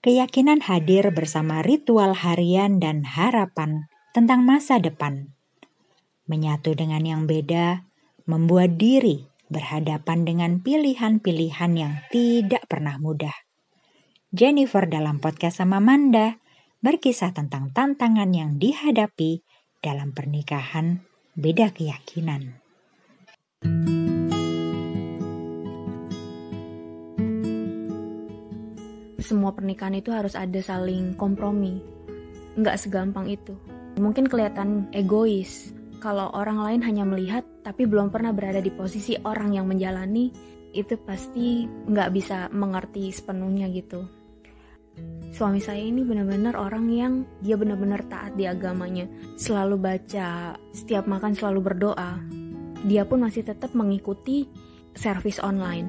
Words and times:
Keyakinan 0.00 0.64
hadir 0.64 1.12
bersama 1.12 1.60
ritual 1.60 2.16
harian 2.16 2.80
dan 2.80 3.04
harapan 3.04 3.84
tentang 4.16 4.48
masa 4.48 4.80
depan. 4.80 5.36
Menyatu 6.24 6.72
dengan 6.72 7.04
yang 7.04 7.28
beda, 7.28 7.84
membuat 8.24 8.80
diri 8.80 9.28
berhadapan 9.52 10.24
dengan 10.24 10.64
pilihan-pilihan 10.64 11.72
yang 11.76 12.00
tidak 12.08 12.64
pernah 12.64 12.96
mudah. 12.96 13.36
Jennifer 14.32 14.88
dalam 14.88 15.20
podcast 15.20 15.60
sama 15.60 15.84
Manda 15.84 16.40
berkisah 16.80 17.36
tentang 17.36 17.68
tantangan 17.76 18.32
yang 18.32 18.56
dihadapi 18.56 19.44
dalam 19.84 20.16
pernikahan 20.16 21.04
beda 21.36 21.76
keyakinan. 21.76 22.56
Semua 29.20 29.52
pernikahan 29.52 29.94
itu 30.00 30.08
harus 30.10 30.32
ada 30.32 30.58
saling 30.64 31.12
kompromi. 31.14 31.78
Nggak 32.56 32.80
segampang 32.80 33.28
itu. 33.28 33.52
Mungkin 34.00 34.26
kelihatan 34.26 34.88
egois. 34.96 35.76
Kalau 36.00 36.32
orang 36.32 36.64
lain 36.64 36.80
hanya 36.80 37.04
melihat 37.04 37.44
tapi 37.60 37.84
belum 37.84 38.08
pernah 38.08 38.32
berada 38.32 38.64
di 38.64 38.72
posisi 38.72 39.12
orang 39.20 39.52
yang 39.52 39.68
menjalani, 39.68 40.32
itu 40.72 40.96
pasti 41.04 41.68
nggak 41.68 42.10
bisa 42.16 42.48
mengerti 42.48 43.12
sepenuhnya 43.12 43.68
gitu. 43.68 44.08
Suami 45.30 45.60
saya 45.60 45.80
ini 45.80 46.00
benar-benar 46.00 46.56
orang 46.56 46.88
yang 46.90 47.12
dia 47.44 47.60
benar-benar 47.60 48.08
taat 48.08 48.34
di 48.40 48.48
agamanya. 48.48 49.04
Selalu 49.36 49.76
baca, 49.76 50.56
setiap 50.72 51.04
makan 51.04 51.36
selalu 51.36 51.60
berdoa. 51.72 52.20
Dia 52.88 53.04
pun 53.04 53.20
masih 53.20 53.44
tetap 53.44 53.76
mengikuti 53.76 54.48
servis 54.96 55.36
online. 55.40 55.88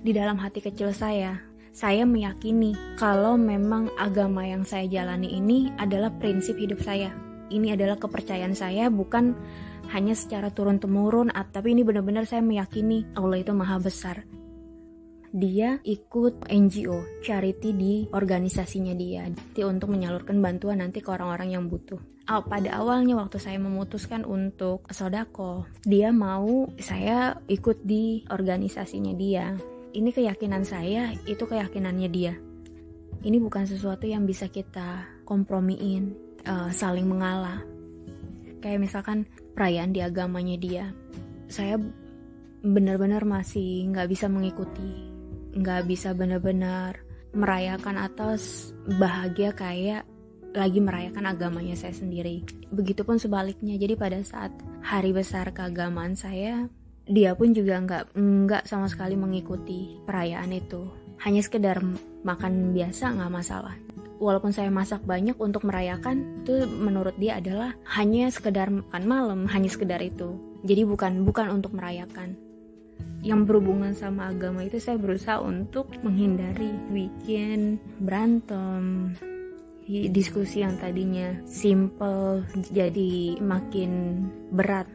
Di 0.00 0.14
dalam 0.14 0.38
hati 0.38 0.62
kecil 0.62 0.94
saya, 0.94 1.34
saya 1.76 2.08
meyakini 2.08 2.72
kalau 2.96 3.36
memang 3.36 3.92
agama 4.00 4.48
yang 4.48 4.64
saya 4.64 4.88
jalani 4.88 5.36
ini 5.36 5.68
adalah 5.76 6.08
prinsip 6.16 6.56
hidup 6.56 6.80
saya. 6.80 7.12
Ini 7.52 7.76
adalah 7.76 8.00
kepercayaan 8.00 8.56
saya, 8.56 8.88
bukan 8.88 9.36
hanya 9.92 10.16
secara 10.16 10.48
turun-temurun, 10.48 11.30
tapi 11.52 11.76
ini 11.76 11.84
benar-benar 11.84 12.24
saya 12.24 12.40
meyakini 12.40 13.04
Allah 13.12 13.44
itu 13.44 13.52
maha 13.52 13.76
besar 13.76 14.24
dia 15.36 15.76
ikut 15.84 16.48
NGO 16.48 17.20
charity 17.20 17.76
di 17.76 17.94
organisasinya 18.08 18.96
dia 18.96 19.28
untuk 19.68 19.92
menyalurkan 19.92 20.40
bantuan 20.40 20.80
nanti 20.80 21.04
ke 21.04 21.12
orang-orang 21.12 21.52
yang 21.52 21.68
butuh. 21.68 22.00
Oh, 22.26 22.42
pada 22.42 22.80
awalnya 22.80 23.20
waktu 23.20 23.36
saya 23.36 23.60
memutuskan 23.60 24.24
untuk 24.24 24.88
sodako, 24.88 25.68
dia 25.84 26.08
mau 26.08 26.66
saya 26.80 27.36
ikut 27.52 27.84
di 27.84 28.24
organisasinya 28.32 29.12
dia. 29.12 29.54
Ini 29.96 30.12
keyakinan 30.12 30.60
saya, 30.68 31.16
itu 31.24 31.48
keyakinannya 31.48 32.08
dia. 32.12 32.36
Ini 33.24 33.40
bukan 33.40 33.64
sesuatu 33.64 34.04
yang 34.04 34.28
bisa 34.28 34.52
kita 34.52 35.08
kompromiin, 35.24 36.12
uh, 36.44 36.68
saling 36.68 37.08
mengalah. 37.08 37.64
Kayak 38.60 38.84
misalkan 38.84 39.24
perayaan 39.56 39.96
di 39.96 40.04
agamanya 40.04 40.60
dia, 40.60 40.84
saya 41.48 41.80
benar-benar 42.60 43.24
masih 43.24 43.88
nggak 43.88 44.08
bisa 44.12 44.28
mengikuti 44.28 45.16
nggak 45.56 45.88
bisa 45.88 46.12
benar-benar 46.12 47.00
merayakan 47.32 47.96
atau 47.96 48.36
bahagia 49.00 49.56
kayak 49.56 50.04
lagi 50.56 50.80
merayakan 50.80 51.28
agamanya 51.28 51.76
saya 51.76 51.92
sendiri. 51.92 52.44
Begitupun 52.72 53.20
sebaliknya. 53.20 53.76
Jadi 53.76 53.92
pada 53.92 54.20
saat 54.24 54.52
hari 54.80 55.12
besar 55.12 55.52
keagamaan 55.52 56.16
saya, 56.16 56.68
dia 57.06 57.38
pun 57.38 57.54
juga 57.54 57.78
nggak 57.78 58.18
nggak 58.18 58.62
sama 58.66 58.90
sekali 58.90 59.14
mengikuti 59.14 59.98
perayaan 60.02 60.50
itu. 60.50 60.86
Hanya 61.22 61.40
sekedar 61.40 61.80
makan 62.26 62.74
biasa 62.76 63.16
nggak 63.16 63.32
masalah. 63.32 63.74
Walaupun 64.16 64.50
saya 64.50 64.72
masak 64.72 65.04
banyak 65.04 65.36
untuk 65.36 65.68
merayakan, 65.68 66.42
itu 66.42 66.64
menurut 66.66 67.14
dia 67.20 67.36
adalah 67.36 67.76
hanya 68.00 68.32
sekedar 68.32 68.72
makan 68.72 69.04
malam, 69.04 69.40
hanya 69.48 69.68
sekedar 69.68 70.00
itu. 70.00 70.40
Jadi 70.64 70.88
bukan 70.88 71.22
bukan 71.22 71.52
untuk 71.52 71.76
merayakan 71.76 72.46
yang 73.26 73.42
berhubungan 73.42 73.90
sama 73.90 74.30
agama 74.30 74.62
itu 74.62 74.78
saya 74.78 75.00
berusaha 75.02 75.42
untuk 75.42 75.90
menghindari 76.06 76.70
bikin 76.94 77.80
berantem 77.98 79.12
diskusi 79.86 80.66
yang 80.66 80.78
tadinya 80.78 81.34
simple 81.46 82.42
jadi 82.74 83.38
makin 83.38 84.22
berat 84.50 84.86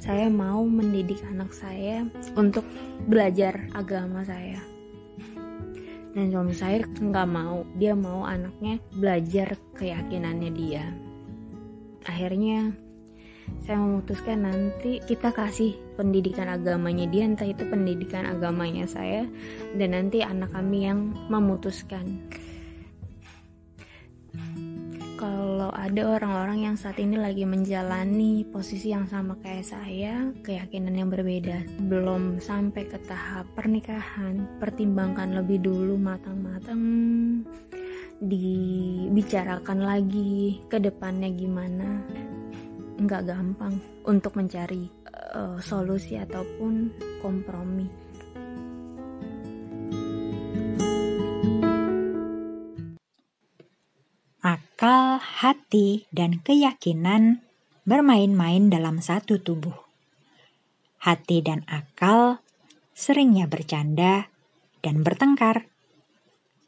saya 0.00 0.32
mau 0.32 0.64
mendidik 0.64 1.20
anak 1.28 1.52
saya 1.52 2.08
untuk 2.34 2.64
belajar 3.04 3.68
agama 3.76 4.24
saya. 4.24 4.58
Dan 6.10 6.34
suami 6.34 6.56
saya 6.56 6.82
nggak 6.82 7.28
mau. 7.30 7.62
Dia 7.78 7.94
mau 7.94 8.26
anaknya 8.26 8.82
belajar 8.96 9.54
keyakinannya 9.78 10.50
dia. 10.56 10.84
Akhirnya 12.08 12.72
saya 13.62 13.76
memutuskan 13.78 14.46
nanti 14.46 14.98
kita 15.04 15.30
kasih 15.34 15.76
pendidikan 15.94 16.48
agamanya 16.48 17.06
dia 17.10 17.26
entah 17.26 17.46
itu 17.46 17.66
pendidikan 17.66 18.24
agamanya 18.26 18.86
saya 18.86 19.26
dan 19.76 19.92
nanti 19.92 20.22
anak 20.22 20.54
kami 20.54 20.86
yang 20.86 21.12
memutuskan 21.28 22.24
kalau 25.20 25.68
ada 25.76 26.16
orang-orang 26.16 26.72
yang 26.72 26.76
saat 26.80 26.96
ini 26.96 27.20
lagi 27.20 27.44
menjalani 27.44 28.40
posisi 28.48 28.88
yang 28.88 29.04
sama 29.04 29.36
kayak 29.44 29.68
saya, 29.68 30.32
keyakinan 30.40 30.96
yang 30.96 31.12
berbeda, 31.12 31.60
belum 31.84 32.40
sampai 32.40 32.88
ke 32.88 32.96
tahap 33.04 33.44
pernikahan, 33.52 34.48
pertimbangkan 34.56 35.36
lebih 35.36 35.60
dulu 35.60 36.00
matang-matang, 36.00 36.80
dibicarakan 38.24 39.84
lagi 39.84 40.64
ke 40.72 40.80
depannya 40.80 41.28
gimana 41.36 42.00
nggak 42.96 43.28
gampang 43.28 43.76
untuk 44.08 44.40
mencari 44.40 44.88
uh, 45.36 45.60
solusi 45.60 46.16
ataupun 46.16 46.96
kompromi. 47.20 48.09
Hati, 55.18 56.06
dan 56.14 56.38
keyakinan 56.44 57.42
bermain-main 57.88 58.70
dalam 58.70 59.02
satu 59.02 59.42
tubuh. 59.42 59.74
Hati 61.00 61.40
dan 61.40 61.64
akal 61.66 62.44
seringnya 62.92 63.48
bercanda 63.48 64.28
dan 64.84 65.00
bertengkar, 65.00 65.66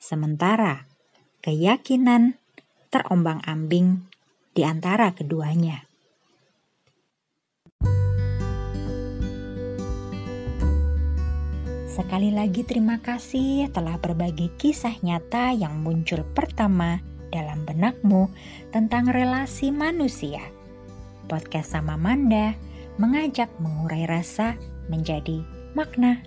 sementara 0.00 0.88
keyakinan 1.44 2.41
terombang-ambing 2.88 4.08
di 4.56 4.64
antara 4.64 5.12
keduanya. 5.12 5.84
Sekali 11.92 12.32
lagi 12.32 12.64
terima 12.64 13.04
kasih 13.04 13.69
telah 13.69 14.00
berbagi 14.00 14.48
kisah 14.56 14.97
nyata 15.04 15.53
yang 15.53 15.84
muncul 15.84 16.24
pertama 16.32 17.12
dalam 17.32 17.65
benakmu 17.65 18.28
tentang 18.70 19.09
relasi 19.09 19.72
manusia. 19.72 20.44
Podcast 21.26 21.72
sama 21.72 21.97
Manda 21.97 22.53
mengajak 23.00 23.48
mengurai 23.56 24.04
rasa 24.04 24.54
menjadi 24.93 25.41
makna. 25.72 26.21